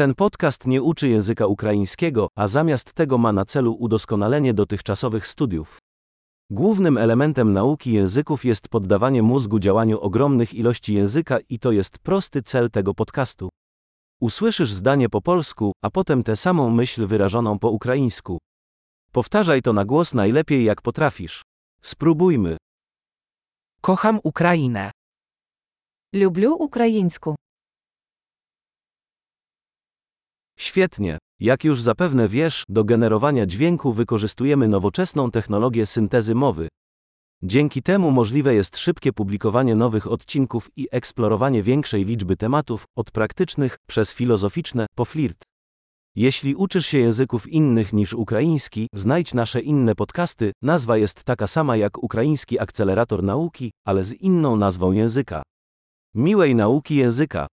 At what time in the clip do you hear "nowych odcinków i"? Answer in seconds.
39.75-40.87